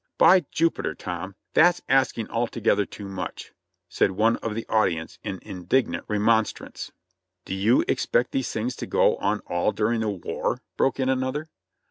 "By 0.17 0.45
Jupiter, 0.49 0.95
Tom! 0.95 1.35
that's 1.53 1.83
asking 1.87 2.27
altogether 2.31 2.87
too 2.87 3.07
much," 3.07 3.51
said 3.87 4.09
one 4.09 4.37
of 4.37 4.55
the 4.55 4.67
audience 4.67 5.19
in 5.23 5.37
indignant 5.43 6.05
remonstrance. 6.07 6.91
"Do 7.45 7.53
you 7.53 7.85
expect 7.87 8.31
these 8.31 8.51
things 8.51 8.75
to 8.77 8.87
go 8.87 9.17
on 9.17 9.41
all 9.45 9.71
during 9.71 9.99
the 9.99 10.09
war?" 10.09 10.63
broke 10.75 10.99
in 10.99 11.07
another. 11.07 11.49